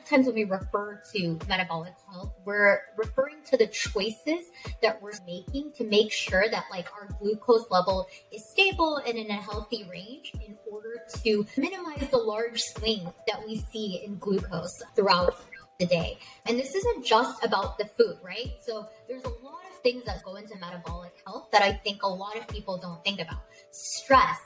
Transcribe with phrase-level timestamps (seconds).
[0.00, 4.46] of times when we refer to metabolic health, we're referring to the choices
[4.82, 9.30] that we're making to make sure that like our glucose level is stable and in
[9.30, 14.82] a healthy range in order to minimize the large swings that we see in glucose
[14.94, 15.36] throughout
[15.78, 16.18] the day.
[16.46, 18.52] And this isn't just about the food, right?
[18.60, 22.08] So there's a lot of things that go into metabolic health that I think a
[22.08, 23.42] lot of people don't think about.
[23.70, 24.38] Stress,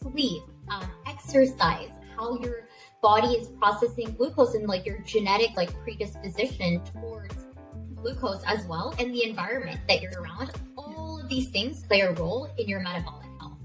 [0.00, 2.67] sleep, um, exercise, how your
[3.00, 7.46] body is processing glucose and like your genetic like predisposition towards
[7.94, 10.50] glucose as well and the environment that you're around.
[10.76, 13.58] All of these things play a role in your metabolic health.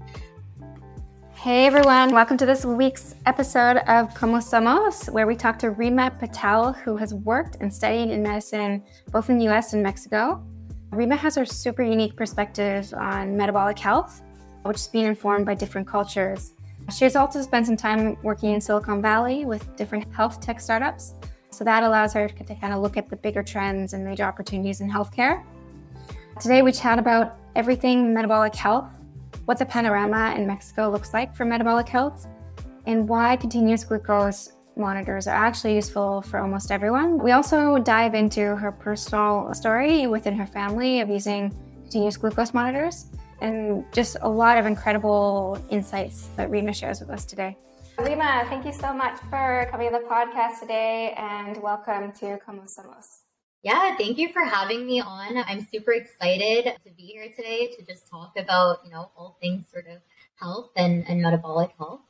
[1.34, 2.12] Hey everyone.
[2.12, 6.96] Welcome to this week's episode of como somos where we talk to rima patel who
[6.96, 10.46] has worked and studied in medicine both in the us and mexico.
[10.92, 14.22] Rima has her super unique perspective on metabolic health
[14.62, 16.53] which is being informed by different cultures
[16.92, 21.14] she has also spent some time working in Silicon Valley with different health tech startups.
[21.50, 24.80] So that allows her to kind of look at the bigger trends and major opportunities
[24.80, 25.44] in healthcare.
[26.40, 28.90] Today, we chat about everything metabolic health,
[29.44, 32.26] what the panorama in Mexico looks like for metabolic health,
[32.86, 37.18] and why continuous glucose monitors are actually useful for almost everyone.
[37.18, 43.06] We also dive into her personal story within her family of using continuous glucose monitors
[43.40, 47.56] and just a lot of incredible insights that Rima shares with us today.
[47.98, 52.62] Rima, thank you so much for coming to the podcast today and welcome to Como
[52.62, 53.04] Somos.
[53.62, 55.38] Yeah, thank you for having me on.
[55.46, 59.64] I'm super excited to be here today to just talk about, you know, all things
[59.72, 60.02] sort of
[60.40, 62.00] health and, and metabolic health.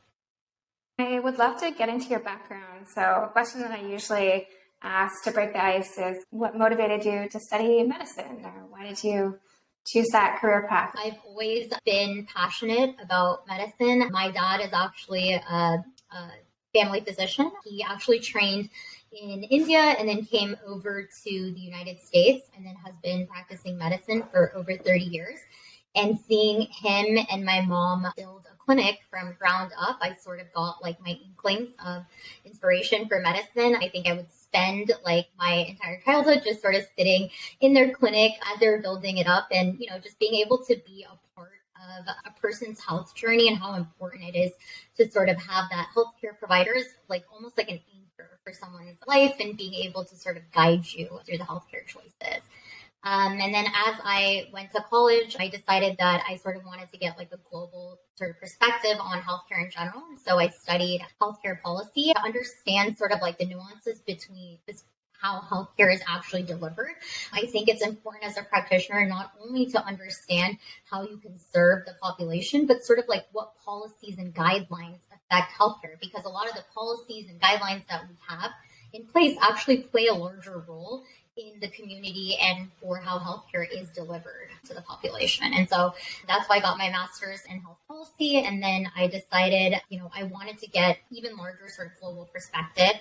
[0.98, 2.86] I would love to get into your background.
[2.92, 4.46] So, a question that I usually
[4.82, 9.02] ask to break the ice is what motivated you to study medicine or why did
[9.02, 9.38] you
[9.84, 10.94] choose career path?
[10.96, 14.08] I've always been passionate about medicine.
[14.10, 16.30] My dad is actually a, a
[16.74, 17.52] family physician.
[17.64, 18.68] He actually trained
[19.12, 23.78] in India and then came over to the United States and then has been practicing
[23.78, 25.38] medicine for over 30 years.
[25.96, 30.52] And seeing him and my mom build a clinic from ground up, I sort of
[30.52, 32.02] got like my inklings of
[32.44, 33.76] inspiration for medicine.
[33.80, 37.28] I think I would spend like my entire childhood just sort of sitting
[37.60, 40.76] in their clinic as they're building it up and, you know, just being able to
[40.86, 41.50] be a part
[41.98, 44.52] of a person's health journey and how important it is
[44.96, 49.34] to sort of have that healthcare providers like almost like an anchor for someone's life
[49.40, 52.42] and being able to sort of guide you through the healthcare choices.
[53.04, 56.90] Um, and then as I went to college, I decided that I sort of wanted
[56.90, 60.02] to get like a global sort of perspective on healthcare in general.
[60.24, 64.84] So I studied healthcare policy to understand sort of like the nuances between this
[65.20, 66.90] how healthcare is actually delivered.
[67.32, 70.58] I think it's important as a practitioner not only to understand
[70.90, 75.52] how you can serve the population, but sort of like what policies and guidelines affect
[75.58, 78.50] healthcare, because a lot of the policies and guidelines that we have
[78.92, 81.04] in place actually play a larger role
[81.36, 85.52] in the community and for how healthcare is delivered to the population.
[85.52, 85.94] And so
[86.28, 88.38] that's why I got my master's in health policy.
[88.38, 92.28] And then I decided, you know, I wanted to get even larger sort of global
[92.32, 93.00] perspective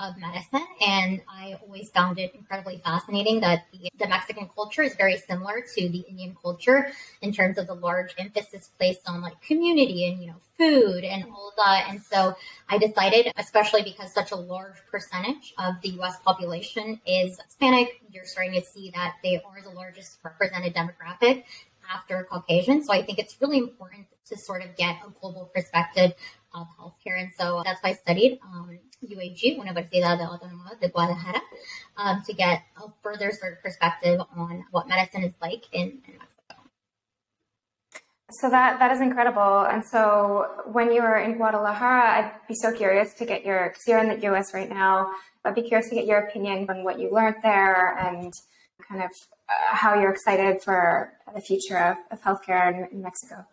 [0.00, 0.66] of medicine.
[0.80, 5.64] And I always found it incredibly fascinating that the, the Mexican culture is very similar
[5.74, 6.90] to the Indian culture
[7.22, 11.24] in terms of the large emphasis placed on like community and, you know, food and
[11.24, 11.86] all that.
[11.88, 12.36] And so
[12.68, 18.24] I decided, especially because such a large percentage of the US population is Hispanic, you're
[18.24, 21.44] starting to see that they are the largest represented demographic
[21.92, 22.82] after Caucasian.
[22.82, 26.12] So I think it's really important to sort of get a global perspective
[26.54, 27.20] of healthcare.
[27.20, 31.42] And so that's why I studied um, UAG, Universidad Autónoma de Guadalajara,
[31.96, 36.18] um, to get a further sort of perspective on what medicine is like in, in
[36.18, 36.54] Mexico.
[38.40, 39.66] So that that is incredible.
[39.70, 43.86] And so when you were in Guadalajara, I'd be so curious to get your because
[43.86, 44.54] you're in the U.S.
[44.54, 45.10] right now.
[45.44, 48.32] I'd be curious to get your opinion on what you learned there and
[48.88, 49.10] kind of
[49.48, 53.44] uh, how you're excited for the future of, of healthcare in, in Mexico.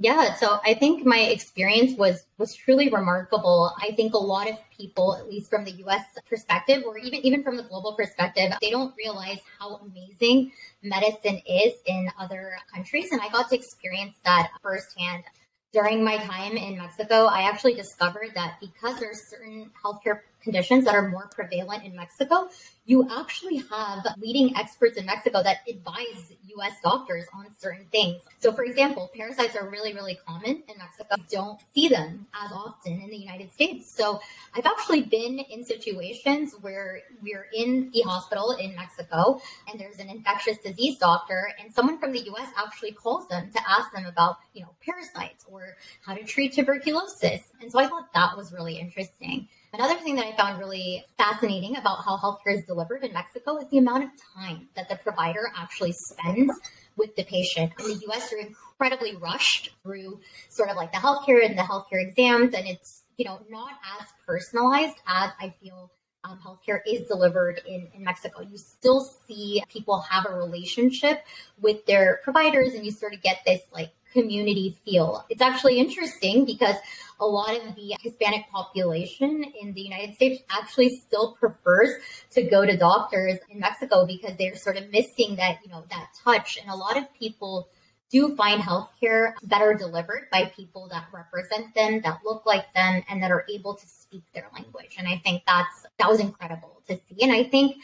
[0.00, 3.74] Yeah, so I think my experience was was truly remarkable.
[3.82, 7.42] I think a lot of people, at least from the US perspective or even even
[7.42, 10.52] from the global perspective, they don't realize how amazing
[10.82, 15.24] medicine is in other countries and I got to experience that firsthand.
[15.70, 20.94] During my time in Mexico, I actually discovered that because there's certain healthcare conditions that
[20.94, 22.48] are more prevalent in Mexico,
[22.86, 28.22] you actually have leading experts in Mexico that advise US doctors on certain things.
[28.38, 31.16] So, for example, parasites are really, really common in Mexico.
[31.18, 33.92] You don't see them as often in the United States.
[33.94, 34.20] So,
[34.54, 40.08] I've actually been in situations where we're in the hospital in Mexico and there's an
[40.08, 44.36] infectious disease doctor, and someone from the US actually calls them to ask them about,
[44.54, 47.42] you know, parasites or how to treat tuberculosis.
[47.60, 49.48] And so I thought that was really interesting.
[49.72, 53.68] Another thing that I found really fascinating about how healthcare is delivered in Mexico is
[53.70, 56.50] the amount of time that the provider actually spends
[56.96, 57.72] with the patient.
[57.78, 62.02] In the US, you're incredibly rushed through sort of like the healthcare and the healthcare
[62.02, 65.90] exams, and it's, you know, not as personalized as I feel
[66.24, 68.40] um, healthcare is delivered in, in Mexico.
[68.40, 71.24] You still see people have a relationship
[71.60, 75.24] with their providers, and you sort of get this like community feel.
[75.28, 76.76] It's actually interesting because
[77.20, 81.90] a lot of the Hispanic population in the United States actually still prefers
[82.30, 86.10] to go to doctors in Mexico because they're sort of missing that, you know, that
[86.24, 86.58] touch.
[86.58, 87.68] And a lot of people
[88.10, 93.22] do find healthcare better delivered by people that represent them, that look like them, and
[93.22, 94.96] that are able to speak their language.
[94.98, 97.22] And I think that's that was incredible to see.
[97.22, 97.76] And I think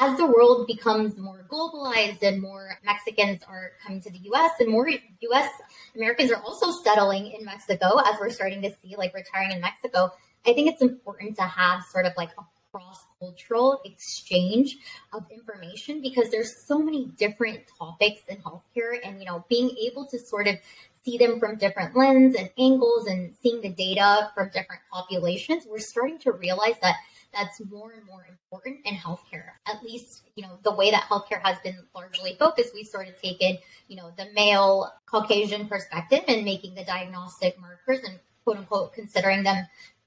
[0.00, 4.70] as the world becomes more globalized and more Mexicans are coming to the US and
[4.70, 5.50] more US
[5.94, 10.10] Americans are also settling in Mexico as we're starting to see like retiring in Mexico,
[10.46, 12.42] I think it's important to have sort of like a
[12.72, 14.76] cross cultural exchange
[15.12, 20.06] of information because there's so many different topics in healthcare and you know being able
[20.06, 20.56] to sort of
[21.04, 25.78] see them from different lens and angles and seeing the data from different populations we're
[25.78, 26.96] starting to realize that
[27.36, 29.50] that's more and more important in healthcare.
[29.66, 33.20] At least, you know, the way that healthcare has been largely focused, we've sort of
[33.20, 33.58] taken,
[33.88, 39.42] you know, the male Caucasian perspective and making the diagnostic markers and quote unquote considering
[39.42, 39.66] them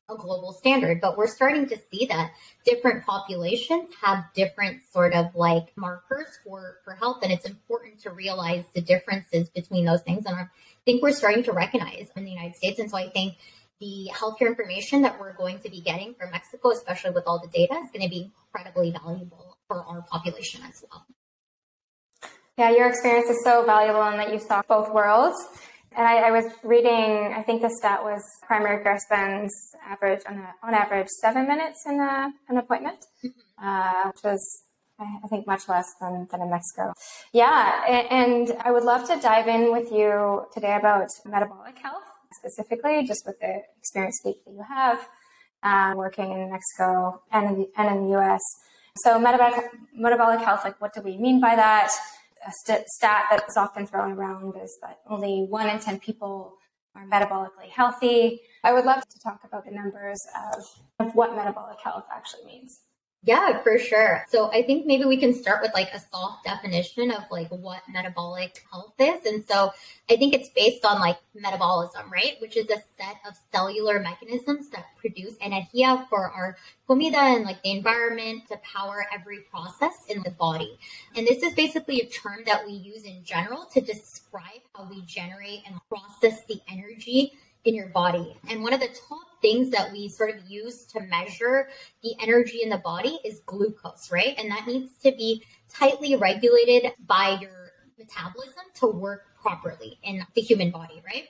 [0.10, 2.32] a global standard, but we're starting to see that
[2.66, 7.20] different populations have different sort of like markers for, for health.
[7.24, 10.26] And it's important to realize the differences between those things.
[10.26, 10.48] And I
[10.86, 12.80] think we're starting to recognize in the United States.
[12.80, 13.36] And so I think
[13.80, 17.48] the healthcare information that we're going to be getting from Mexico, especially with all the
[17.48, 21.06] data, is going to be incredibly valuable for our population as well.
[22.58, 25.38] Yeah, your experience is so valuable in that you saw both worlds.
[25.96, 29.52] And I, I, was reading, I think the stat was primary care spends
[29.86, 33.68] average on, a, on average seven minutes in a, an appointment, mm-hmm.
[33.68, 34.64] uh, which was,
[35.00, 36.94] I think, much less than, than in Mexico.
[37.34, 42.04] Yeah, and, and I would love to dive in with you today about metabolic health
[42.34, 45.08] specifically, just with the experience that you have
[45.64, 48.42] um, working in Mexico and in the, and in the US.
[48.98, 51.92] So metabolic, metabolic health, like what do we mean by that?
[52.48, 56.56] A st- stat that's often thrown around is that only one in 10 people
[56.96, 58.42] are metabolically healthy.
[58.64, 60.20] I would love to talk about the numbers
[60.54, 62.82] of, of what metabolic health actually means.
[63.24, 64.24] Yeah, for sure.
[64.30, 67.82] So I think maybe we can start with like a soft definition of like what
[67.90, 69.26] metabolic health is.
[69.26, 69.72] And so
[70.10, 72.36] I think it's based on like metabolism, right?
[72.40, 76.56] Which is a set of cellular mechanisms that produce energia for our
[76.88, 80.80] comida and like the environment to power every process in the body.
[81.14, 85.02] And this is basically a term that we use in general to describe how we
[85.02, 87.34] generate and process the energy
[87.66, 88.38] in your body.
[88.50, 91.70] And one of the top things that we sort of use to measure
[92.04, 94.36] the energy in the body is glucose, right?
[94.38, 100.42] And that needs to be tightly regulated by your metabolism to work properly in the
[100.42, 101.28] human body, right?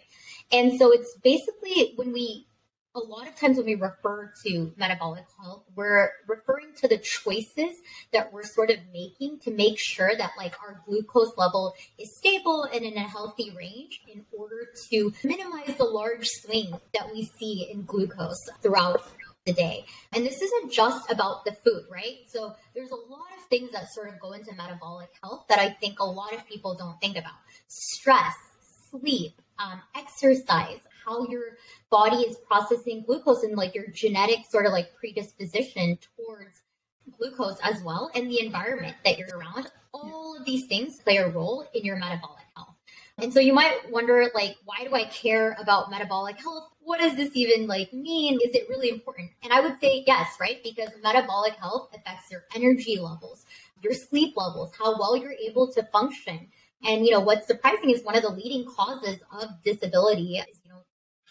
[0.52, 2.48] And so it's basically when we
[2.96, 7.78] a lot of times when we refer to metabolic health, we're referring to the choices
[8.12, 12.64] that we're sort of making to make sure that like our glucose level is stable
[12.64, 17.70] and in a healthy range in order to minimize the large swings that we see
[17.72, 19.04] in glucose throughout
[19.46, 19.86] the day.
[20.14, 22.18] And this isn't just about the food, right?
[22.28, 25.70] So there's a lot of things that sort of go into metabolic health that I
[25.70, 27.34] think a lot of people don't think about.
[27.68, 28.36] Stress,
[28.90, 31.58] sleep, um, exercise, how your
[31.90, 36.62] body is processing glucose and like your genetic sort of like predisposition towards
[37.18, 39.72] glucose as well and the environment that you're around.
[39.94, 42.76] All of these things play a role in your metabolic health.
[43.18, 46.70] And so you might wonder like why do i care about metabolic health?
[46.80, 48.36] What does this even like mean?
[48.36, 49.32] Is it really important?
[49.44, 50.62] And i would say yes right?
[50.64, 53.46] Because metabolic health affects your energy levels
[53.82, 56.48] your sleep levels how well you're able to function.
[56.84, 60.59] And you know what's surprising is one of the leading causes of disability is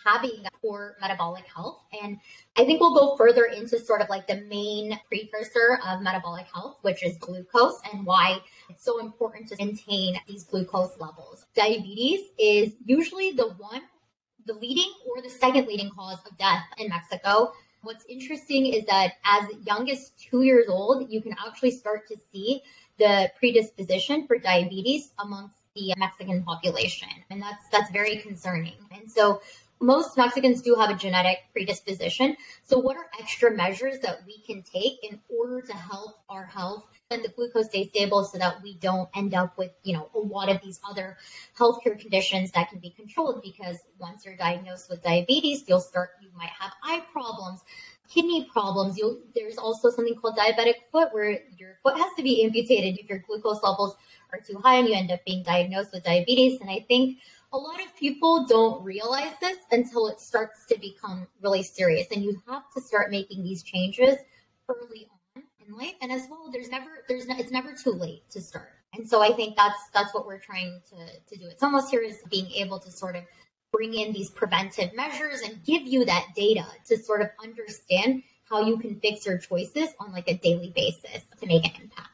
[0.04, 1.80] having poor metabolic health.
[2.02, 2.18] And
[2.56, 6.78] I think we'll go further into sort of like the main precursor of metabolic health,
[6.82, 11.46] which is glucose and why it's so important to maintain these glucose levels.
[11.54, 13.82] Diabetes is usually the one,
[14.46, 17.52] the leading or the second leading cause of death in Mexico.
[17.82, 22.16] What's interesting is that as young as two years old, you can actually start to
[22.32, 22.62] see
[22.98, 27.08] the predisposition for diabetes amongst the Mexican population.
[27.30, 28.74] And that's that's very concerning.
[28.90, 29.40] And so
[29.80, 32.36] most Mexicans do have a genetic predisposition.
[32.64, 36.84] So, what are extra measures that we can take in order to help our health
[37.10, 40.18] and the glucose stay stable so that we don't end up with, you know, a
[40.18, 41.16] lot of these other
[41.58, 43.42] healthcare conditions that can be controlled?
[43.42, 47.62] Because once you're diagnosed with diabetes, you'll start, you might have eye problems.
[48.08, 48.96] kidney problems.
[48.98, 53.08] You'll, there's also something called diabetic foot, where your foot has to be amputated if
[53.08, 53.96] your glucose levels
[54.32, 56.60] are too high and you end up being diagnosed with diabetes.
[56.60, 57.18] And I think
[57.52, 62.06] a lot of people don't realize this until it starts to become really serious.
[62.12, 64.16] And you have to start making these changes
[64.68, 65.94] early on in life.
[66.02, 68.70] And as well, there's never, there's no, it's never too late to start.
[68.94, 70.96] And so I think that's that's what we're trying to,
[71.34, 71.46] to do.
[71.48, 73.24] It's almost here is being able to sort of
[73.70, 78.64] bring in these preventive measures and give you that data to sort of understand how
[78.64, 82.08] you can fix your choices on like a daily basis to make an impact.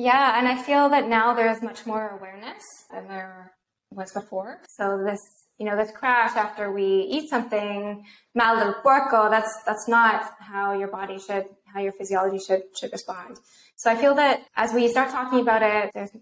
[0.00, 3.52] Yeah, and I feel that now there's much more awareness than there
[3.90, 4.62] was before.
[4.66, 5.20] So this,
[5.58, 10.72] you know, this crash after we eat something mal del puerco, that's that's not how
[10.72, 13.40] your body should, how your physiology should should respond.
[13.76, 16.12] So I feel that as we start talking about it, there's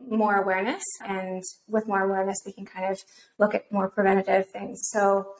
[0.00, 2.98] more awareness, and with more awareness, we can kind of
[3.38, 4.80] look at more preventative things.
[4.90, 5.34] So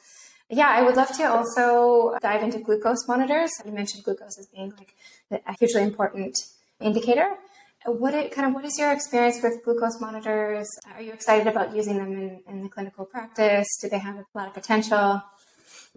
[0.49, 3.51] yeah, I would love to also dive into glucose monitors.
[3.65, 4.93] You mentioned glucose as being like
[5.45, 6.33] a hugely important
[6.79, 7.35] indicator.
[7.85, 10.67] What it, kind of what is your experience with glucose monitors?
[10.93, 13.67] Are you excited about using them in, in the clinical practice?
[13.81, 15.21] Do they have a lot of potential?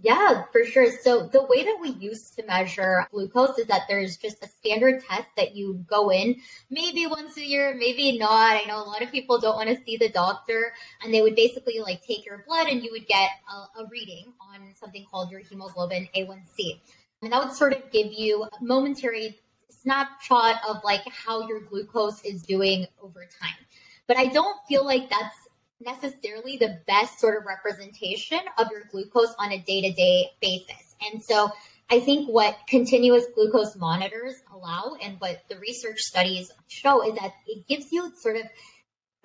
[0.00, 0.86] Yeah, for sure.
[1.02, 5.02] So the way that we used to measure glucose is that there's just a standard
[5.04, 6.36] test that you go in
[6.70, 8.56] maybe once a year, maybe not.
[8.56, 10.72] I know a lot of people don't want to see the doctor
[11.02, 14.32] and they would basically like take your blood and you would get a, a reading
[14.40, 16.80] on something called your hemoglobin A1C.
[17.22, 19.38] And that would sort of give you a momentary
[19.82, 23.66] snapshot of like how your glucose is doing over time.
[24.06, 25.36] But I don't feel like that's
[25.80, 30.94] necessarily the best sort of representation of your glucose on a day to day basis.
[31.12, 31.50] And so
[31.90, 37.32] I think what continuous glucose monitors allow and what the research studies show is that
[37.46, 38.44] it gives you sort of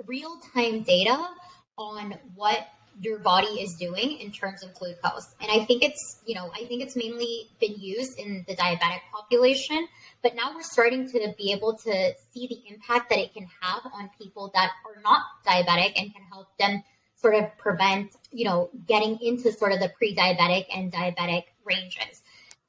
[0.06, 1.28] real time data
[1.78, 2.68] on what
[3.00, 5.36] your body is doing in terms of glucose.
[5.40, 9.02] And I think it's, you know, I think it's mainly been used in the diabetic
[9.14, 9.88] population,
[10.24, 13.82] but now we're starting to be able to see the impact that it can have
[13.94, 16.84] on people that are not diabetic and can help them
[17.16, 22.22] sort of prevent, you know, getting into sort of the pre-diabetic and diabetic ranges.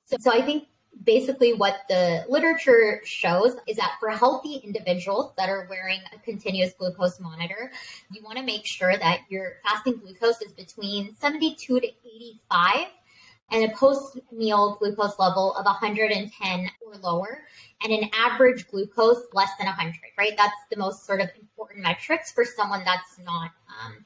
[0.06, 0.68] So, so I think
[1.04, 6.72] basically what the literature shows is that for healthy individuals that are wearing a continuous
[6.78, 7.70] glucose monitor,
[8.10, 12.86] you want to make sure that your fasting glucose is between 72 to 85
[13.50, 17.44] and a post meal glucose level of 110 or lower,
[17.82, 20.34] and an average glucose less than 100, right?
[20.36, 23.50] That's the most sort of important metrics for someone that's not
[23.84, 24.04] um,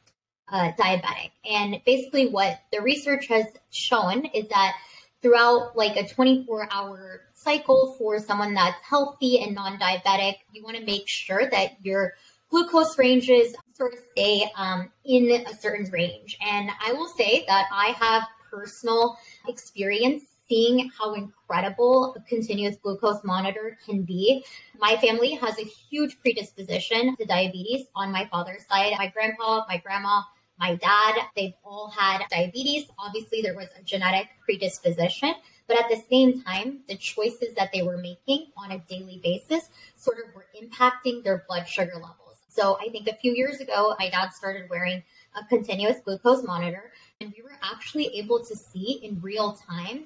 [0.49, 1.33] uh, diabetic.
[1.45, 4.77] And basically, what the research has shown is that
[5.23, 10.77] throughout like a 24 hour cycle for someone that's healthy and non diabetic, you want
[10.77, 12.15] to make sure that your
[12.51, 16.37] glucose ranges sort of stay um, in a certain range.
[16.45, 19.17] And I will say that I have personal
[19.49, 24.45] experience seeing how incredible a continuous glucose monitor can be.
[24.79, 28.93] My family has a huge predisposition to diabetes on my father's side.
[28.99, 30.23] My grandpa, my grandma,
[30.63, 32.87] my dad, they've all had diabetes.
[32.97, 35.35] Obviously, there was a genetic predisposition,
[35.67, 39.71] but at the same time, the choices that they were making on a daily basis
[39.97, 42.39] sort of were impacting their blood sugar levels.
[42.49, 45.03] So I think a few years ago, my dad started wearing
[45.35, 50.05] a continuous glucose monitor, and we were actually able to see in real time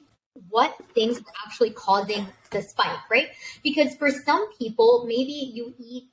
[0.49, 3.29] what things were actually causing the spike, right?
[3.63, 6.05] Because for some people, maybe you eat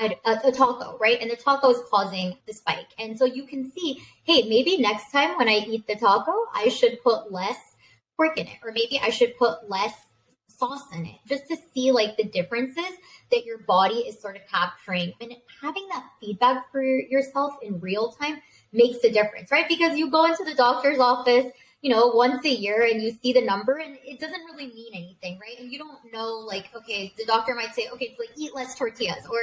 [0.00, 1.20] a, a, taco, right?
[1.20, 2.88] And the taco is causing the spike.
[2.98, 6.68] And so you can see, hey, maybe next time when I eat the taco, I
[6.68, 7.58] should put less
[8.16, 9.94] pork in it, or maybe I should put less
[10.48, 12.92] sauce in it, just to see like the differences
[13.30, 15.12] that your body is sort of capturing.
[15.20, 18.40] And having that feedback for yourself in real time
[18.72, 19.68] makes a difference, right?
[19.68, 21.46] Because you go into the doctor's office,
[21.82, 24.92] you know, once a year and you see the number and it doesn't really mean
[24.94, 25.58] anything, right?
[25.58, 29.26] And you don't know, like, okay, the doctor might say, okay, like eat less tortillas
[29.28, 29.40] or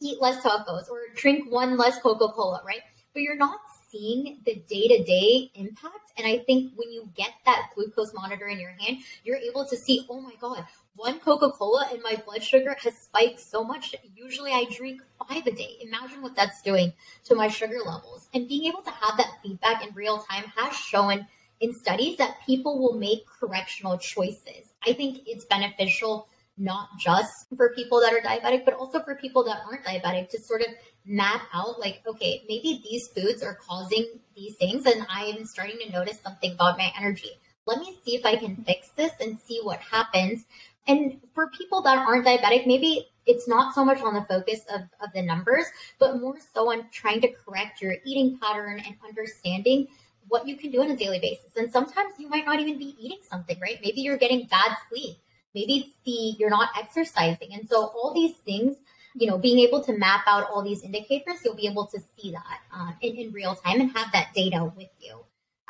[0.00, 2.80] eat less tacos or drink one less Coca Cola, right?
[3.12, 6.12] But you're not seeing the day to day impact.
[6.16, 9.76] And I think when you get that glucose monitor in your hand, you're able to
[9.76, 10.64] see, oh my God,
[10.96, 13.94] one Coca Cola and my blood sugar has spiked so much.
[14.16, 15.76] Usually I drink five a day.
[15.82, 16.94] Imagine what that's doing
[17.24, 18.28] to my sugar levels.
[18.32, 21.26] And being able to have that feedback in real time has shown
[21.62, 24.74] in studies that people will make correctional choices.
[24.86, 26.28] I think it's beneficial
[26.58, 30.40] not just for people that are diabetic, but also for people that aren't diabetic to
[30.40, 30.66] sort of
[31.06, 35.90] map out like, okay, maybe these foods are causing these things and I'm starting to
[35.90, 37.30] notice something about my energy.
[37.64, 40.44] Let me see if I can fix this and see what happens
[40.88, 44.82] and for people that aren't diabetic, maybe it's not so much on the focus of,
[45.00, 45.66] of the numbers,
[45.98, 49.86] but more so on trying to correct your eating pattern and understanding
[50.28, 51.56] what you can do on a daily basis.
[51.56, 53.78] And sometimes you might not even be eating something, right?
[53.82, 55.16] Maybe you're getting bad sleep.
[55.54, 57.52] Maybe it's the you're not exercising.
[57.52, 58.76] And so all these things,
[59.14, 62.32] you know, being able to map out all these indicators, you'll be able to see
[62.32, 65.20] that um, in, in real time and have that data with you.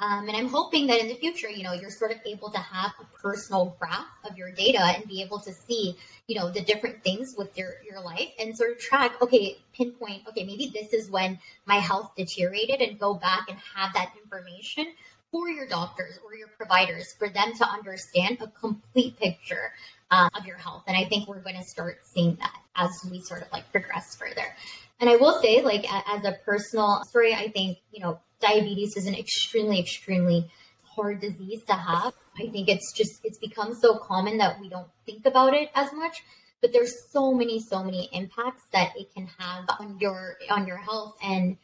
[0.02, 2.59] Um, and I'm hoping that in the future, you know, you're sort of able to
[2.59, 6.61] have a personal graph of your data and be able to see, you know, the
[6.61, 10.92] different things with your, your life and sort of track, okay, pinpoint, okay, maybe this
[10.92, 14.92] is when my health deteriorated and go back and have that information
[15.30, 19.73] for your doctors or your providers for them to understand a complete picture
[20.11, 20.82] uh, of your health.
[20.88, 24.16] And I think we're going to start seeing that as we sort of like progress
[24.16, 24.56] further.
[25.00, 29.07] And I will say, like, as a personal story, I think, you know, diabetes is
[29.07, 30.51] an extremely, extremely
[30.83, 32.13] hard disease to have.
[32.39, 35.93] I think it's just, it's become so common that we don't think about it as
[35.93, 36.23] much.
[36.61, 40.77] But there's so many, so many impacts that it can have on your on your
[40.77, 41.57] health and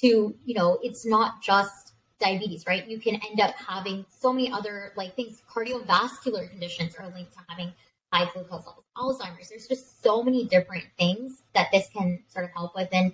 [0.00, 2.86] to, you know, it's not just diabetes, right?
[2.88, 7.40] You can end up having so many other like things, cardiovascular conditions are linked to
[7.48, 7.72] having
[8.10, 9.50] high glucose levels, Alzheimer's.
[9.50, 12.88] There's just so many different things that this can sort of help with.
[12.92, 13.12] And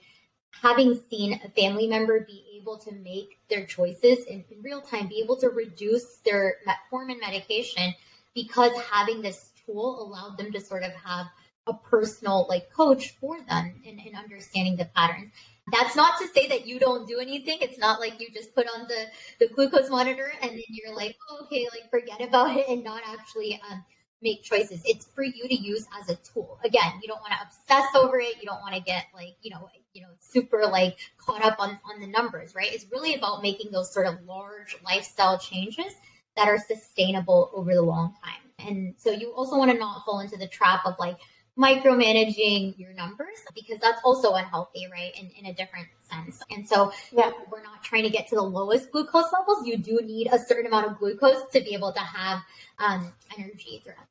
[0.61, 5.09] having seen a family member be able to make their choices in, in real time,
[5.09, 7.95] be able to reduce their metformin medication
[8.35, 11.27] because having this tool allowed them to sort of have
[11.67, 15.33] a personal like coach for them in, in understanding the patterns.
[15.73, 17.59] That's not to say that you don't do anything.
[17.61, 19.07] It's not like you just put on the,
[19.39, 23.03] the glucose monitor and then you're like, oh, okay, like forget about it and not
[23.07, 23.85] actually um,
[24.23, 24.81] make choices.
[24.85, 26.59] It's for you to use as a tool.
[26.65, 28.37] Again, you don't want to obsess over it.
[28.41, 31.79] You don't want to get like, you know, you know, super like caught up on,
[31.85, 32.73] on the numbers, right?
[32.73, 35.93] It's really about making those sort of large lifestyle changes
[36.37, 38.67] that are sustainable over the long time.
[38.67, 41.19] And so you also want to not fall into the trap of like,
[41.59, 45.13] micromanaging your numbers because that's also unhealthy, right?
[45.19, 46.43] In, in a different sense.
[46.51, 47.31] And so yeah.
[47.51, 49.67] we're not trying to get to the lowest glucose levels.
[49.67, 52.41] You do need a certain amount of glucose to be able to have
[52.79, 54.07] um, energy throughout.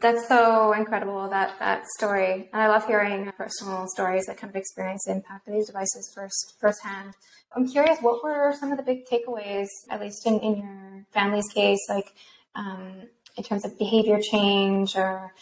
[0.00, 2.48] That's so incredible that that story.
[2.52, 6.12] And I love hearing personal stories that kind of experience the impact of these devices
[6.14, 7.14] first firsthand.
[7.54, 11.48] I'm curious, what were some of the big takeaways, at least in, in your family's
[11.48, 12.12] case, like
[12.54, 13.02] um,
[13.36, 15.32] in terms of behavior change or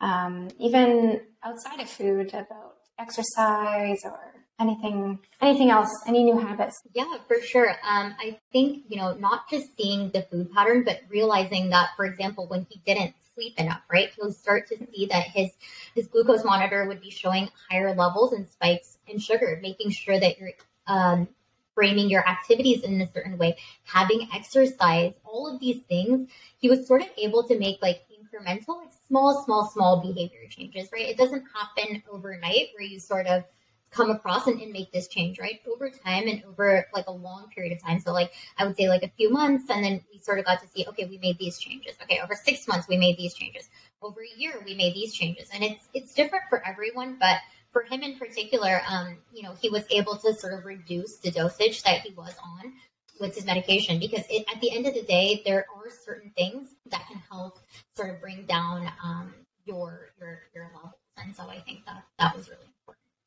[0.00, 4.18] um, even outside of food about exercise or
[4.60, 9.48] anything anything else any new habits yeah for sure um, i think you know not
[9.48, 13.82] just seeing the food pattern but realizing that for example when he didn't sleep enough
[13.92, 14.10] right?
[14.16, 15.50] He'll start to see that his
[15.94, 20.38] his glucose monitor would be showing higher levels and spikes in sugar making sure that
[20.38, 20.52] you're
[20.86, 21.28] um,
[21.74, 26.28] framing your activities in a certain way having exercise all of these things.
[26.58, 30.88] He was sort of able to make like incremental like small small small behavior changes
[30.92, 31.08] right?
[31.08, 33.44] It doesn't happen overnight where you sort of
[33.90, 35.60] come across and, and, make this change, right?
[35.70, 38.00] Over time and over like a long period of time.
[38.00, 40.60] So like I would say like a few months and then we sort of got
[40.62, 41.96] to see, okay, we made these changes.
[42.02, 43.68] Okay, over six months we made these changes.
[44.02, 45.48] Over a year we made these changes.
[45.52, 47.38] And it's it's different for everyone, but
[47.72, 51.30] for him in particular, um, you know, he was able to sort of reduce the
[51.30, 52.72] dosage that he was on
[53.20, 56.68] with his medication because it, at the end of the day, there are certain things
[56.86, 57.58] that can help
[57.96, 60.94] sort of bring down um, your your your levels.
[61.16, 62.70] And so I think that that was really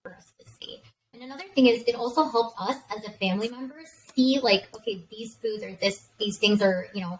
[0.03, 0.81] for us to see.
[1.13, 3.81] And another thing is it also helps us as a family member
[4.15, 7.19] see like, okay, these foods or this these things are, you know,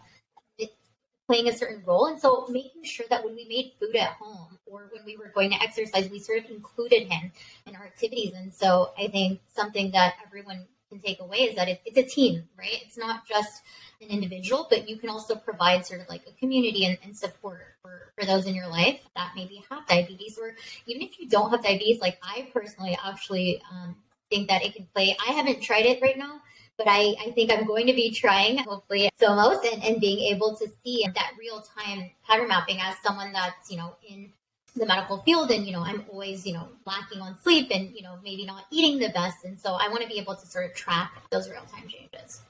[1.26, 2.06] playing a certain role.
[2.06, 5.32] And so making sure that when we made food at home or when we were
[5.34, 7.32] going to exercise, we sort of included him
[7.66, 8.32] in our activities.
[8.34, 12.02] And so I think something that everyone can take away is that it, it's a
[12.02, 12.82] team, right?
[12.84, 13.62] It's not just
[14.02, 17.74] an individual, but you can also provide sort of like a community and, and support
[17.80, 20.54] for, for those in your life that maybe have diabetes, or
[20.86, 23.96] even if you don't have diabetes, like I personally actually um,
[24.34, 25.16] think that it can play.
[25.26, 26.40] I haven't tried it right now,
[26.76, 30.56] but I, I think I'm going to be trying hopefully Somos and, and being able
[30.56, 34.32] to see that real time pattern mapping as someone that's, you know, in
[34.76, 38.02] the medical field and you know i'm always you know lacking on sleep and you
[38.02, 40.64] know maybe not eating the best and so i want to be able to sort
[40.66, 42.42] of track those real time changes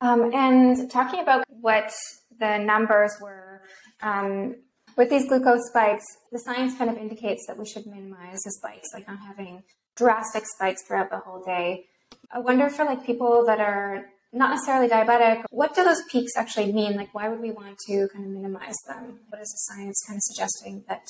[0.00, 1.92] um, and talking about what
[2.40, 3.62] the numbers were
[4.02, 4.56] um,
[4.96, 8.88] with these glucose spikes, the science kind of indicates that we should minimize the spikes,
[8.94, 9.62] like not having
[9.96, 11.86] drastic spikes throughout the whole day.
[12.32, 16.72] I wonder for like people that are not necessarily diabetic, what do those peaks actually
[16.72, 16.96] mean?
[16.96, 19.20] Like, why would we want to kind of minimize them?
[19.28, 21.02] What is the science kind of suggesting that,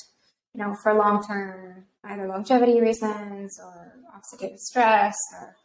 [0.53, 5.55] you know, for long term, either longevity reasons or oxidative stress or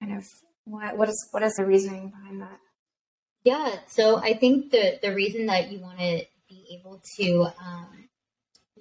[0.00, 0.24] kind of
[0.64, 2.58] what, what is what is the reasoning behind that?
[3.44, 8.01] Yeah, so I think the the reason that you want to be able to um,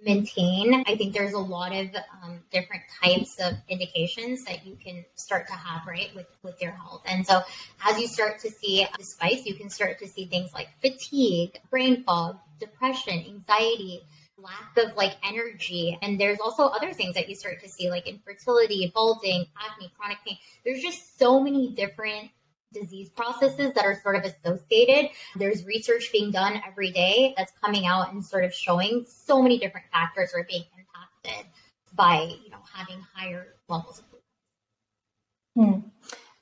[0.04, 0.84] maintain.
[0.88, 1.88] I think there's a lot of
[2.24, 6.72] um, different types of indications that you can start to have, right, with, with your
[6.72, 7.04] health.
[7.06, 7.42] And so
[7.88, 11.60] as you start to see the spikes, you can start to see things like fatigue,
[11.70, 14.02] brain fog, depression, anxiety,
[14.38, 15.98] lack of like energy.
[16.02, 20.18] And there's also other things that you start to see like infertility, balding, acne, chronic
[20.26, 20.38] pain.
[20.66, 22.32] There's just so many different
[22.74, 25.12] disease processes that are sort of associated.
[25.36, 29.58] There's research being done every day that's coming out and sort of showing so many
[29.58, 31.46] different factors are being impacted
[31.94, 35.82] by, you know, having higher levels of glucose.
[35.84, 35.88] Hmm.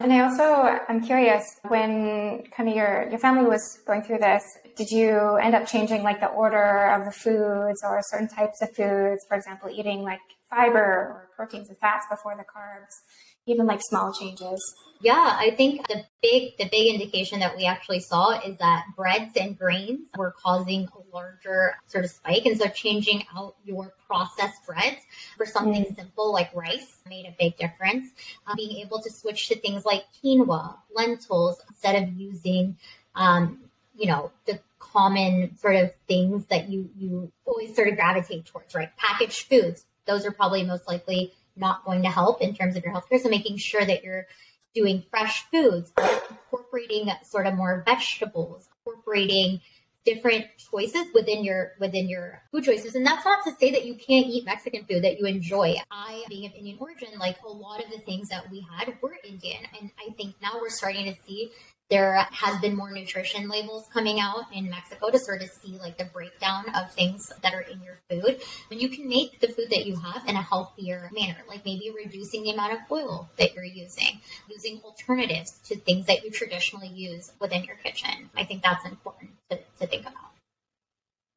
[0.02, 4.44] And I also I'm curious when kind of your your family was going through this,
[4.78, 8.74] did you end up changing like the order of the foods or certain types of
[8.74, 9.26] foods?
[9.28, 13.02] For example, eating like fiber or proteins and fats before the carbs,
[13.50, 14.76] even like small changes.
[15.02, 19.38] Yeah, I think the big the big indication that we actually saw is that breads
[19.38, 22.46] and grains were causing a larger sort of spike.
[22.46, 25.02] And so changing out your processed breads
[25.38, 25.96] for something mm.
[25.96, 28.10] simple like rice made a big difference.
[28.46, 32.76] Uh, being able to switch to things like quinoa, lentils, instead of using
[33.16, 33.60] um,
[33.96, 38.74] you know, the common sort of things that you you always sort of gravitate towards,
[38.74, 38.96] right?
[38.98, 39.86] Packaged foods.
[40.06, 43.20] Those are probably most likely not going to help in terms of your healthcare.
[43.20, 44.28] So making sure that you're
[44.74, 45.92] doing fresh foods,
[46.30, 49.62] incorporating sort of more vegetables, incorporating
[50.06, 52.96] different choices within your within your food choices.
[52.96, 55.76] And that's not to say that you can't eat mexican food that you enjoy.
[55.92, 59.18] I being of indian origin like a lot of the things that we had were
[59.28, 59.64] indian.
[59.80, 61.52] And i think now we're starting to see
[61.90, 65.98] there has been more nutrition labels coming out in Mexico to sort of see like
[65.98, 68.42] the breakdown of things that are in your food.
[68.70, 71.92] And you can make the food that you have in a healthier manner, like maybe
[71.96, 76.90] reducing the amount of oil that you're using, using alternatives to things that you traditionally
[76.90, 78.30] use within your kitchen.
[78.38, 80.30] I think that's important to, to think about.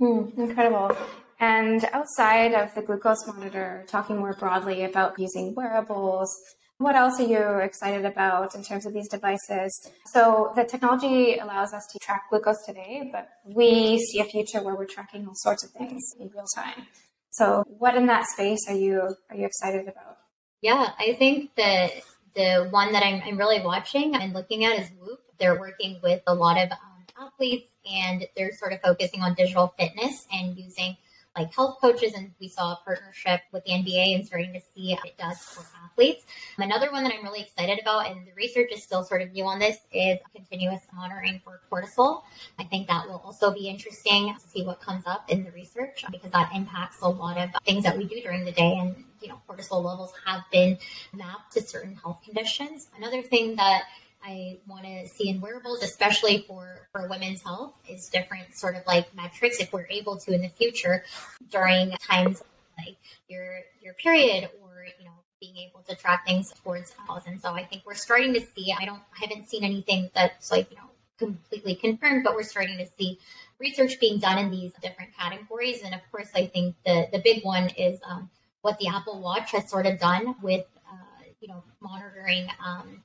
[0.00, 0.96] Mm, incredible.
[1.40, 6.30] And outside of the glucose monitor, talking more broadly about using wearables,
[6.82, 9.90] what else are you excited about in terms of these devices?
[10.06, 14.74] So the technology allows us to track glucose today, but we see a future where
[14.74, 16.86] we're tracking all sorts of things in real time.
[17.30, 20.18] So what in that space are you are you excited about?
[20.60, 21.90] Yeah, I think that
[22.34, 25.20] the one that I'm, I'm really watching and looking at is Whoop.
[25.38, 29.74] They're working with a lot of um, athletes and they're sort of focusing on digital
[29.78, 30.96] fitness and using
[31.36, 34.94] like health coaches, and we saw a partnership with the NBA and starting to see
[34.94, 36.24] what it does for athletes.
[36.58, 39.44] Another one that I'm really excited about, and the research is still sort of new
[39.44, 42.22] on this, is continuous monitoring for cortisol.
[42.58, 46.04] I think that will also be interesting to see what comes up in the research
[46.10, 49.28] because that impacts a lot of things that we do during the day and you
[49.28, 50.76] know cortisol levels have been
[51.12, 53.84] mapped to certain health conditions another thing that
[54.24, 58.82] I want to see in wearables, especially for, for women's health, is different sort of
[58.86, 61.04] like metrics if we're able to in the future
[61.50, 62.42] during times
[62.78, 62.96] like
[63.28, 67.24] your your period or you know being able to track things towards health.
[67.26, 68.72] And so I think we're starting to see.
[68.78, 72.78] I don't I haven't seen anything that's like you know completely confirmed, but we're starting
[72.78, 73.18] to see
[73.58, 75.82] research being done in these different categories.
[75.82, 78.30] And of course, I think the the big one is um,
[78.62, 82.48] what the Apple Watch has sort of done with uh, you know monitoring.
[82.64, 83.02] Um,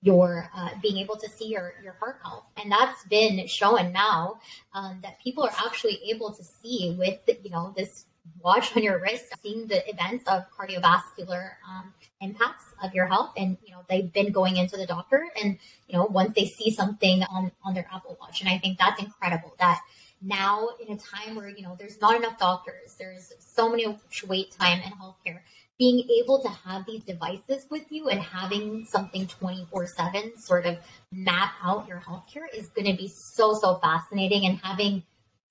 [0.00, 2.44] your uh, being able to see your, your heart health.
[2.56, 4.40] And that's been shown now
[4.72, 8.06] um, that people are actually able to see with, you know, this
[8.40, 13.32] watch on your wrist, seeing the events of cardiovascular um, impacts of your health.
[13.36, 15.58] And, you know, they've been going into the doctor and,
[15.88, 18.40] you know, once they see something on, on their Apple Watch.
[18.40, 19.80] And I think that's incredible that
[20.22, 24.52] now in a time where, you know, there's not enough doctors, there's so many wait
[24.52, 25.40] time in healthcare
[25.78, 30.76] being able to have these devices with you and having something 24 7 sort of
[31.12, 34.46] map out your healthcare is going to be so, so fascinating.
[34.46, 35.04] And having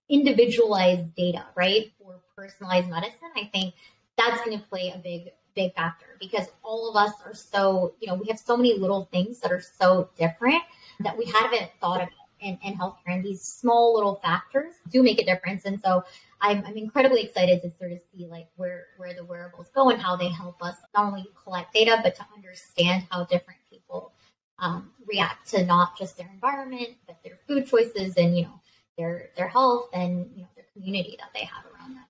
[0.09, 3.73] individualized data, right, for personalized medicine, I think
[4.17, 8.07] that's going to play a big, big factor because all of us are so, you
[8.07, 10.61] know, we have so many little things that are so different
[10.99, 13.07] that we haven't thought about in, in healthcare.
[13.07, 15.65] And these small little factors do make a difference.
[15.65, 16.03] And so
[16.41, 20.01] I'm, I'm incredibly excited to sort of see like where, where the wearables go and
[20.01, 24.11] how they help us not only collect data, but to understand how different people
[24.59, 28.59] um, react to not just their environment, but their food choices and, you know,
[28.97, 32.05] their, their health and, you know, their community that they have around them.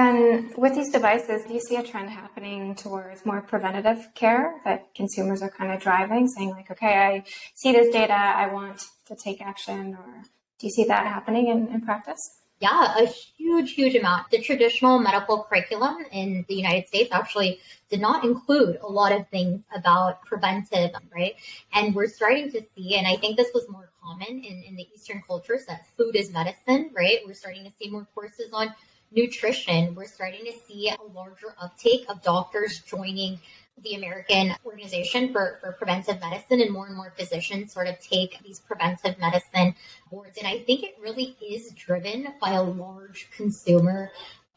[0.00, 4.94] And with these devices, do you see a trend happening towards more preventative care that
[4.94, 9.14] consumers are kind of driving, saying like, okay, I see this data, I want to
[9.14, 10.22] take action, or
[10.58, 12.18] do you see that happening in, in practice?
[12.60, 14.30] Yeah, a huge, huge amount.
[14.30, 17.60] The traditional medical curriculum in the United States actually
[17.90, 21.34] did not include a lot of things about preventive, right?
[21.74, 24.86] And we're starting to see, and I think this was more common in, in the
[24.94, 27.18] Eastern cultures, that food is medicine, right?
[27.26, 28.74] We're starting to see more courses on
[29.10, 33.40] nutrition, we're starting to see a larger uptake of doctors joining
[33.82, 38.38] the American Organization for, for Preventive Medicine, and more and more physicians sort of take
[38.44, 39.74] these preventive medicine
[40.10, 40.36] boards.
[40.38, 44.10] And I think it really is driven by a large consumer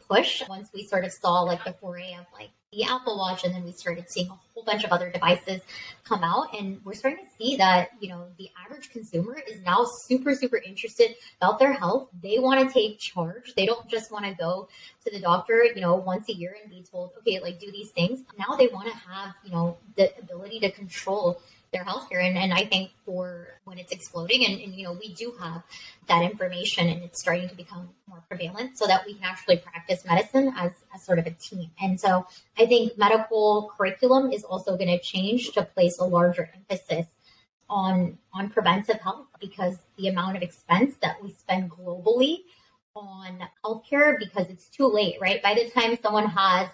[0.09, 3.53] push once we sort of saw like the foray of like the Apple Watch, and
[3.53, 5.61] then we started seeing a whole bunch of other devices
[6.03, 9.85] come out, and we're starting to see that you know the average consumer is now
[10.07, 12.09] super super interested about their health.
[12.21, 13.53] They want to take charge.
[13.55, 14.67] They don't just want to go
[15.05, 17.91] to the doctor, you know, once a year and be told, okay, like do these
[17.91, 18.23] things.
[18.37, 21.41] Now they want to have you know the ability to control
[21.73, 22.23] their healthcare.
[22.23, 25.63] And, and I think for when it's exploding, and, and, you know, we do have
[26.07, 30.05] that information and it's starting to become more prevalent so that we can actually practice
[30.05, 31.71] medicine as, as sort of a team.
[31.81, 32.25] And so
[32.57, 37.07] I think medical curriculum is also going to change to place a larger emphasis
[37.69, 42.39] on on preventive health because the amount of expense that we spend globally
[42.95, 45.41] on healthcare because it's too late, right?
[45.41, 46.69] By the time someone has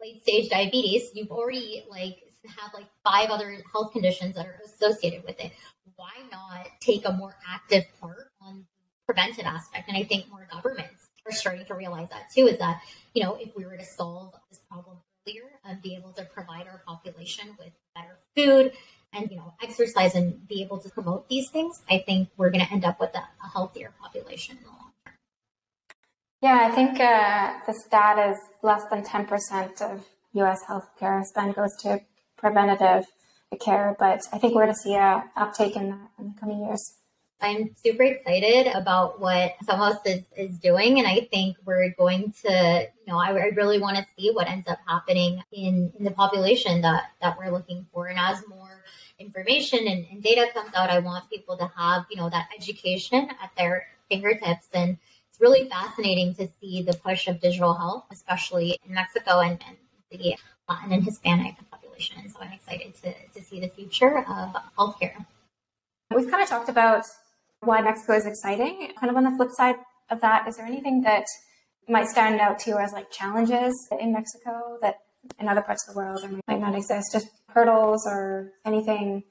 [0.00, 5.24] late stage diabetes, you've already like have like five other health conditions that are associated
[5.24, 5.52] with it.
[5.96, 8.64] Why not take a more active part on the
[9.06, 9.88] preventive aspect?
[9.88, 12.46] And I think more governments are starting to realize that too.
[12.46, 12.82] Is that
[13.14, 16.66] you know if we were to solve this problem earlier and be able to provide
[16.66, 18.72] our population with better food
[19.12, 22.64] and you know exercise and be able to promote these things, I think we're going
[22.64, 25.14] to end up with a, a healthier population in the long term.
[26.42, 30.04] Yeah, I think uh, the stat is less than ten percent of
[30.34, 30.60] U.S.
[30.68, 32.00] healthcare spend goes to
[32.36, 33.06] preventative
[33.60, 36.94] care, but I think we're to see a uptake in that in the coming years.
[37.40, 40.98] I'm super excited about what Somos is, is doing.
[40.98, 44.48] And I think we're going to, you know, I, I really want to see what
[44.48, 48.06] ends up happening in, in the population that, that we're looking for.
[48.06, 48.82] And as more
[49.18, 53.28] information and, and data comes out, I want people to have, you know, that education
[53.42, 54.68] at their fingertips.
[54.72, 54.96] And
[55.28, 59.76] it's really fascinating to see the push of digital health, especially in Mexico and, and
[60.10, 60.36] the
[60.68, 62.28] Latin and Hispanic population.
[62.28, 65.26] So I'm excited to, to see the future of healthcare.
[66.14, 67.04] We've kind of talked about
[67.60, 68.92] why Mexico is exciting.
[68.98, 69.76] Kind of on the flip side
[70.10, 71.24] of that, is there anything that
[71.88, 74.96] might stand out to you as like challenges in Mexico that
[75.38, 77.12] in other parts of the world might not exist?
[77.12, 79.24] Just hurdles or anything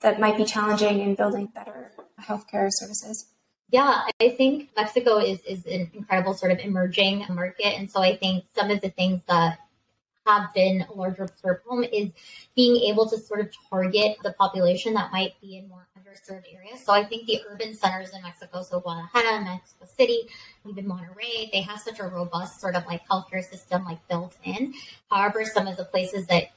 [0.00, 3.26] that might be challenging in building better healthcare services?
[3.70, 7.78] Yeah, I think Mexico is, is an incredible sort of emerging market.
[7.78, 9.58] And so I think some of the things that
[10.26, 12.10] have been a larger problem is
[12.54, 16.84] being able to sort of target the population that might be in more underserved areas.
[16.84, 20.28] So I think the urban centers in Mexico, so Guadalajara, Mexico City,
[20.68, 24.74] even Monterrey, they have such a robust sort of like healthcare system like built in.
[25.10, 26.50] However, some of the places that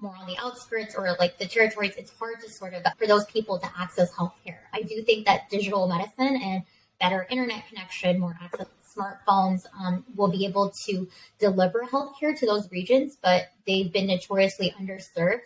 [0.00, 3.24] more on the outskirts or like the territories, it's hard to sort of for those
[3.26, 4.58] people to access healthcare.
[4.72, 6.62] I do think that digital medicine and
[7.00, 12.70] better internet connection, more access smartphones um, will be able to deliver healthcare to those
[12.70, 15.42] regions, but they've been notoriously underserved.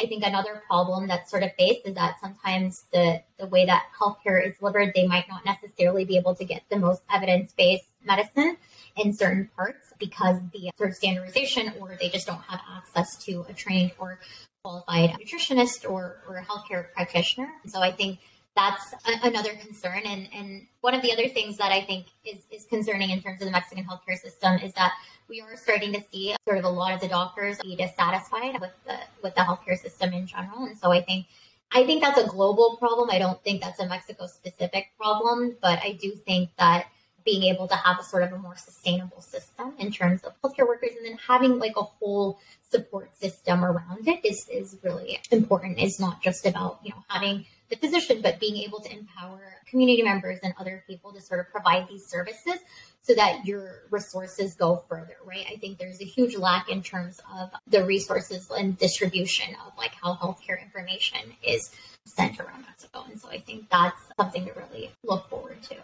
[0.00, 3.84] I think another problem that's sort of faced is that sometimes the, the way that
[4.00, 7.84] healthcare is delivered, they might not necessarily be able to get the most evidence based
[8.04, 8.56] medicine
[8.96, 13.46] in certain parts because the sort of standardization or they just don't have access to
[13.48, 14.18] a trained or
[14.64, 17.50] qualified nutritionist or, or healthcare practitioner.
[17.66, 18.18] so I think
[18.56, 20.02] that's a, another concern.
[20.04, 23.40] And, and one of the other things that I think is, is concerning in terms
[23.40, 24.92] of the Mexican healthcare system is that
[25.28, 28.72] we are starting to see sort of a lot of the doctors be dissatisfied with
[28.86, 30.64] the with the healthcare system in general.
[30.64, 31.26] And so I think
[31.72, 33.10] I think that's a global problem.
[33.10, 36.86] I don't think that's a Mexico specific problem, but I do think that
[37.24, 40.68] being able to have a sort of a more sustainable system in terms of healthcare
[40.68, 42.38] workers and then having like a whole
[42.70, 45.78] support system around it is, is really important.
[45.78, 50.02] It's not just about, you know, having the physician, but being able to empower community
[50.02, 52.58] members and other people to sort of provide these services
[53.02, 55.46] so that your resources go further, right?
[55.50, 59.92] I think there's a huge lack in terms of the resources and distribution of like
[60.02, 61.70] how healthcare information is
[62.06, 63.04] sent around Mexico.
[63.08, 65.74] And so I think that's something to really look forward to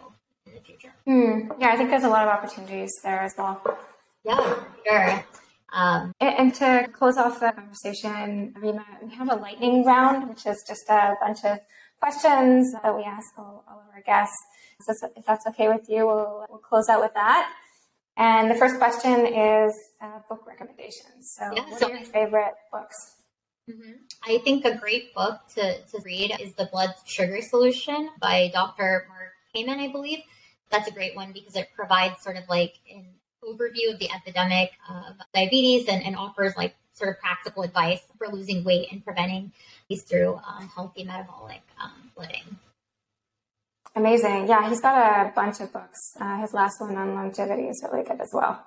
[0.47, 0.93] in the future.
[1.07, 3.61] Mm, yeah, I think there's a lot of opportunities there as well.
[4.23, 5.25] Yeah, sure.
[5.73, 10.45] Um, and, and, to close off the conversation, Rima, we have a lightning round, which
[10.45, 11.59] is just a bunch of
[12.01, 14.35] questions that we ask all, all of our guests.
[14.81, 17.53] So if that's okay with you, we'll, we'll close out with that.
[18.17, 21.35] And the first question is uh, book recommendations.
[21.37, 23.15] So, yeah, what so are your favorite books?
[23.69, 23.91] Mm-hmm.
[24.23, 29.07] I think a great book to, to read is The Blood Sugar Solution by Dr.
[29.07, 30.19] Mark Hyman, I believe.
[30.69, 33.05] That's a great one because it provides sort of like an
[33.43, 38.27] overview of the epidemic of diabetes and, and offers like sort of practical advice for
[38.27, 39.51] losing weight and preventing
[39.89, 42.57] these through um, healthy metabolic um, living.
[43.95, 44.47] Amazing.
[44.47, 46.15] Yeah, he's got a bunch of books.
[46.19, 48.63] Uh, his last one on longevity is really good as well.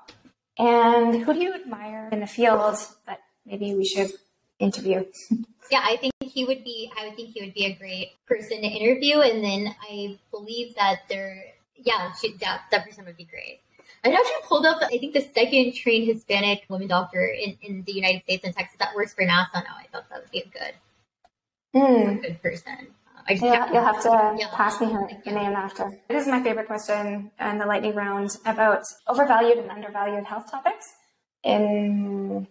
[0.59, 4.11] And who do you admire in the field that maybe we should
[4.59, 5.05] interview?
[5.71, 6.93] Yeah, I think he would be.
[6.95, 10.75] I would think he would be a great person to interview, and then I believe
[10.75, 11.43] that there.
[11.75, 13.61] Yeah, she, that that person would be great.
[14.05, 14.83] I actually pulled up.
[14.83, 18.77] I think the second trained Hispanic woman doctor in, in the United States in Texas
[18.79, 19.77] that works for NASA now.
[19.79, 20.75] I thought that would be a good,
[21.75, 22.23] mm.
[22.23, 22.89] good person.
[23.27, 24.49] I just yeah, you'll have to yeah.
[24.53, 25.99] pass me her, her name after.
[26.09, 30.85] This is my favorite question in the lightning round about overvalued and undervalued health topics.
[31.43, 32.47] In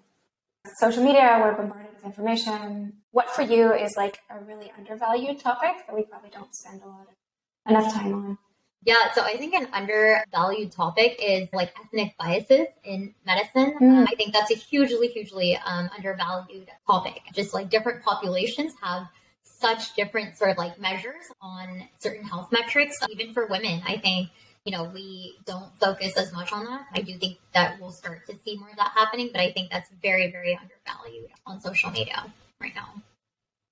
[0.79, 2.93] social media, we're bombarded with information.
[3.11, 6.87] What for you is like a really undervalued topic that we probably don't spend a
[6.87, 8.37] lot of enough time on?
[8.85, 13.75] Yeah, so I think an undervalued topic is like ethnic biases in medicine.
[13.79, 13.99] Mm.
[13.99, 17.21] Um, I think that's a hugely, hugely um, undervalued topic.
[17.33, 19.07] Just like different populations have
[19.43, 23.81] such different sort of like measures on certain health metrics, even for women.
[23.87, 24.29] I think,
[24.65, 26.85] you know, we don't focus as much on that.
[26.93, 29.71] I do think that we'll start to see more of that happening, but I think
[29.71, 32.25] that's very, very undervalued on social media
[32.59, 33.01] right now.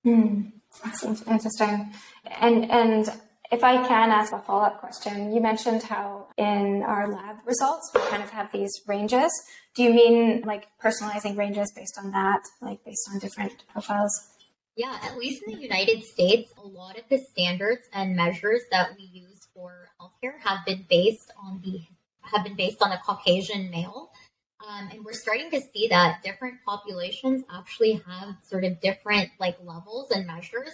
[0.04, 0.42] Hmm.
[0.82, 1.92] That's interesting.
[2.40, 3.10] And, and,
[3.52, 7.90] if I can ask a follow up question, you mentioned how in our lab results
[7.94, 9.30] we kind of have these ranges.
[9.74, 14.10] Do you mean like personalizing ranges based on that, like based on different profiles?
[14.74, 18.96] Yeah, at least in the United States, a lot of the standards and measures that
[18.96, 21.82] we use for healthcare have been based on the
[22.22, 24.10] have been based on a Caucasian male.
[24.66, 29.58] Um, and we're starting to see that different populations actually have sort of different like
[29.62, 30.70] levels and measures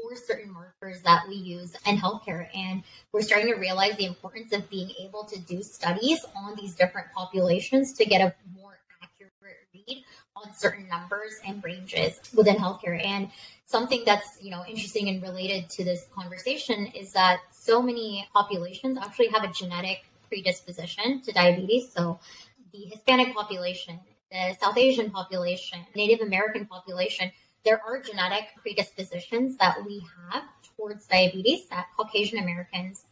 [0.00, 2.48] for certain markers that we use in healthcare.
[2.54, 2.82] And
[3.12, 7.08] we're starting to realize the importance of being able to do studies on these different
[7.14, 9.32] populations to get a more accurate
[9.74, 10.04] read
[10.36, 13.04] on certain numbers and ranges within healthcare.
[13.04, 13.30] And
[13.66, 18.98] something that's, you know, interesting and related to this conversation is that so many populations
[18.98, 21.90] actually have a genetic predisposition to diabetes.
[21.92, 22.20] So
[22.72, 23.98] the Hispanic population,
[24.30, 27.32] the South Asian population, Native American population,
[27.64, 30.44] there are genetic predispositions that we have
[30.76, 33.04] towards diabetes that Caucasian Americans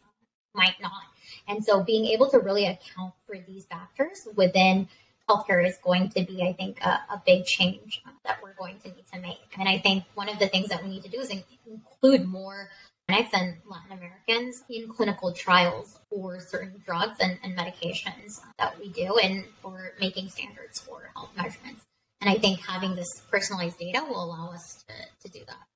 [0.53, 1.03] might not.
[1.47, 4.87] And so being able to really account for these factors within
[5.29, 8.79] healthcare is going to be, I think, a, a, big change um, that we're going
[8.79, 9.55] to need to make.
[9.59, 12.69] And I think one of the things that we need to do is include more
[13.09, 18.89] Hispanics and Latin Americans in clinical trials for certain drugs and, and medications that we
[18.89, 21.83] do and for making standards for health measurements.
[22.21, 25.67] And I think having this personalized data will allow us to, to do that.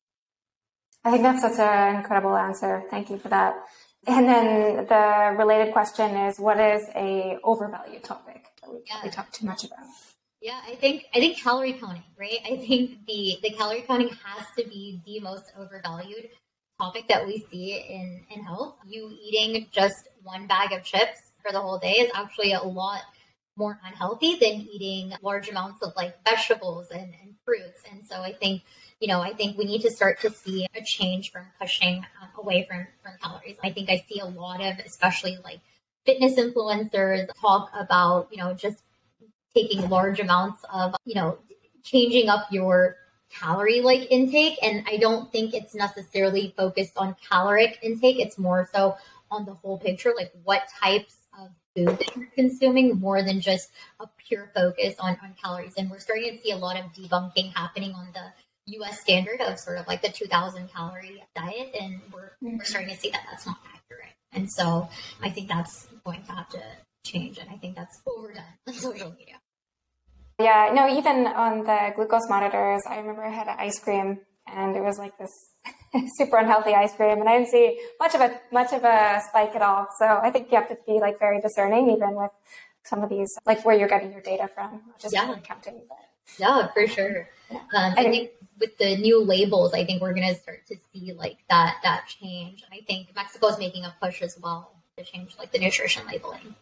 [1.03, 2.83] I think that's such an incredible answer.
[2.89, 3.55] Thank you for that.
[4.07, 9.09] And then the related question is, what is a overvalued topic that we yeah.
[9.11, 9.85] talk too much about?
[10.41, 12.39] Yeah, I think I think calorie counting, right?
[12.43, 16.29] I think the the calorie counting has to be the most overvalued
[16.79, 18.75] topic that we see in in health.
[18.87, 23.01] You eating just one bag of chips for the whole day is actually a lot
[23.61, 27.81] more unhealthy than eating large amounts of like vegetables and, and fruits.
[27.89, 28.63] And so I think
[29.01, 32.29] you know, I think we need to start to see a change from pushing um,
[32.37, 33.57] away from, from calories.
[33.63, 35.59] I think I see a lot of, especially like
[36.05, 38.83] fitness influencers talk about, you know, just
[39.55, 41.39] taking large amounts of, you know,
[41.83, 42.95] changing up your
[43.31, 44.59] calorie like intake.
[44.61, 48.19] And I don't think it's necessarily focused on caloric intake.
[48.19, 48.97] It's more so
[49.31, 53.69] on the whole picture, like what types of food that you're consuming more than just
[53.99, 55.73] a pure focus on, on calories.
[55.77, 59.59] And we're starting to see a lot of debunking happening on the US standard of
[59.59, 61.75] sort of like the 2000 calorie diet.
[61.79, 62.57] And we're, mm-hmm.
[62.57, 64.13] we're starting to see that that's not accurate.
[64.31, 64.89] And so
[65.21, 66.61] I think that's going to have to
[67.05, 67.37] change.
[67.37, 69.35] And I think that's overdone on social media.
[70.39, 74.75] Yeah, no, even on the glucose monitors, I remember I had an ice cream and
[74.75, 75.29] it was like this
[76.17, 79.55] super unhealthy ice cream and I didn't see much of a much of a spike
[79.55, 79.87] at all.
[79.99, 82.31] So I think you have to be like very discerning even with
[82.83, 85.35] some of these like where you're getting your data from, just yeah.
[85.43, 85.81] counting.
[85.87, 85.97] But,
[86.37, 87.29] yeah, for sure.
[87.51, 91.13] Um, I think with the new labels, I think we're going to start to see
[91.13, 92.63] like that that change.
[92.71, 96.55] I think Mexico is making a push as well to change like the nutrition labeling.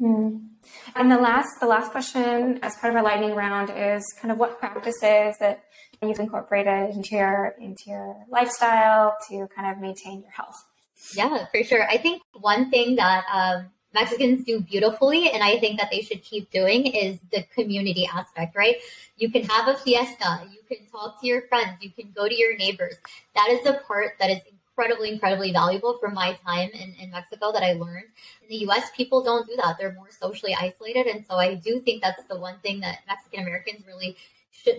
[0.00, 0.48] Mm.
[0.94, 4.38] And the last the last question as part of our lightning round is kind of
[4.38, 5.64] what practices that
[6.02, 10.64] you've incorporated into your into your lifestyle to kind of maintain your health.
[11.14, 11.88] Yeah, for sure.
[11.88, 16.22] I think one thing that um, Mexicans do beautifully, and I think that they should
[16.22, 18.76] keep doing is the community aspect, right?
[19.16, 22.34] You can have a fiesta, you can talk to your friends, you can go to
[22.34, 22.96] your neighbors.
[23.34, 24.40] That is the part that is
[24.76, 28.04] incredibly, incredibly valuable from my time in, in Mexico that I learned.
[28.42, 29.76] In the US, people don't do that.
[29.78, 31.06] They're more socially isolated.
[31.06, 34.16] And so I do think that's the one thing that Mexican Americans really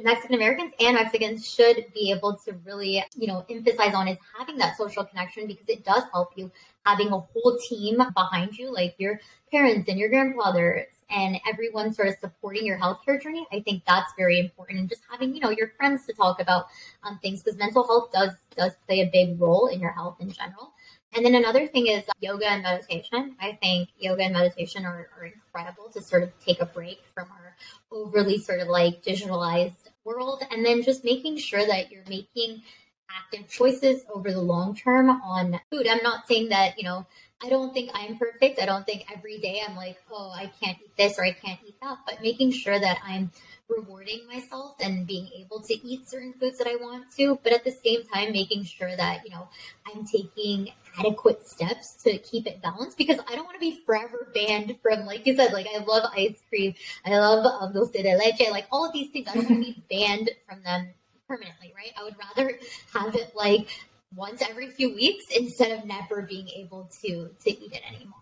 [0.04, 4.58] Mexican Americans and Mexicans should be able to really, you know, emphasize on is having
[4.58, 6.52] that social connection because it does help you
[6.86, 9.20] having a whole team behind you, like your
[9.52, 13.48] parents and your grandfathers and everyone sort of supporting your healthcare journey.
[13.52, 14.80] I think that's very important.
[14.80, 16.66] And just having, you know, your friends to talk about
[17.04, 20.32] um, things because mental health does does play a big role in your health in
[20.32, 20.74] general.
[21.18, 23.36] And then another thing is yoga and meditation.
[23.41, 27.28] I think yoga and meditation are, are incredible to sort of take a break from
[27.32, 27.55] our
[27.91, 30.43] overly sort of like digitalized world.
[30.51, 32.61] And then just making sure that you're making
[33.09, 35.88] active choices over the long term on food.
[35.88, 37.07] I'm not saying that, you know,
[37.43, 38.61] I don't think I'm perfect.
[38.61, 41.59] I don't think every day I'm like, oh, I can't eat this or I can't
[41.68, 43.32] eat that, but making sure that I'm
[43.70, 47.63] rewarding myself and being able to eat certain foods that I want to, but at
[47.63, 49.47] the same time, making sure that, you know,
[49.86, 50.70] I'm taking
[51.00, 55.06] adequate steps to keep it balanced because I don't want to be forever banned from,
[55.06, 56.74] like you said, like I love ice cream,
[57.06, 59.28] I love um, dulce de leche, like all of these things.
[59.28, 60.89] I don't want to be banned from them
[61.28, 61.91] permanently, right?
[62.00, 62.58] I would rather
[62.93, 63.70] have it like
[64.16, 68.22] once every few weeks instead of never being able to to eat it anymore.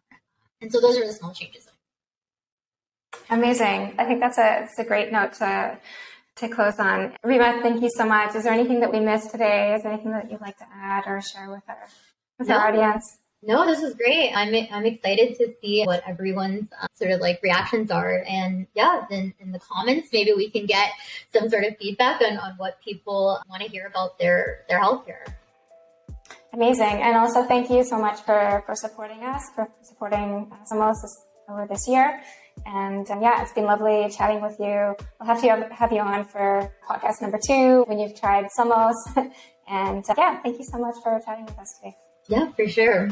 [0.61, 1.67] And so those are the small changes.
[3.29, 3.95] Amazing.
[3.97, 5.77] I think that's a it's a great note to
[6.37, 7.13] to close on.
[7.23, 8.35] Rima, thank you so much.
[8.35, 9.73] Is there anything that we missed today?
[9.75, 11.87] Is there anything that you'd like to add or share with our
[12.39, 12.55] with no.
[12.55, 13.17] our audience?
[13.47, 14.31] No, this is great.
[14.33, 19.05] I'm I'm excited to see what everyone's uh, sort of like reactions are, and yeah,
[19.07, 20.89] then in the comments, maybe we can get
[21.31, 25.31] some sort of feedback on, on what people want to hear about their their healthcare.
[26.53, 31.25] Amazing, and also thank you so much for for supporting us, for supporting Somos this,
[31.47, 32.21] over this year.
[32.65, 34.95] And um, yeah, it's been lovely chatting with you.
[35.19, 38.95] We'll have to have you on for podcast number two when you've tried Somos.
[39.67, 41.95] and uh, yeah, thank you so much for chatting with us today.
[42.27, 43.09] Yeah, for sure.